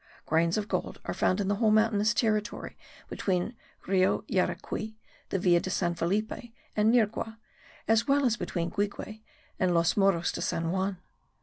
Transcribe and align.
Grains 0.25 0.57
of 0.57 0.67
gold 0.67 0.99
are 1.05 1.13
found 1.13 1.39
in 1.39 1.47
the 1.47 1.57
whole 1.57 1.69
mountainous 1.69 2.11
territory 2.15 2.75
between 3.07 3.55
Rio 3.85 4.21
Yaracuy, 4.21 4.95
the 5.29 5.37
Villa 5.37 5.59
de 5.59 5.69
San 5.69 5.93
Felipe 5.93 6.51
and 6.75 6.91
Nirgua, 6.91 7.37
as 7.87 8.07
well 8.07 8.25
as 8.25 8.35
between 8.35 8.71
Guigue 8.71 9.21
and 9.59 9.75
Los 9.75 9.95
Moros 9.95 10.31
de 10.31 10.41
San 10.41 10.71
Juan. 10.71 10.97